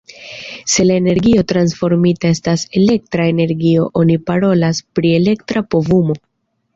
[0.75, 6.17] Se la energio transformita estas elektra energio oni parolas pri elektra povumo.